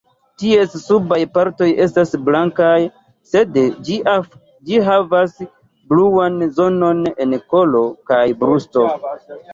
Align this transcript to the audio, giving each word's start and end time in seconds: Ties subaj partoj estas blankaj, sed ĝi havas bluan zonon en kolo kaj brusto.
Ties 0.43 0.71
subaj 0.83 1.17
partoj 1.37 1.67
estas 1.85 2.15
blankaj, 2.29 2.79
sed 3.33 3.59
ĝi 3.89 4.79
havas 4.89 5.45
bluan 5.93 6.41
zonon 6.61 7.05
en 7.27 7.37
kolo 7.55 7.83
kaj 8.13 8.25
brusto. 8.43 8.89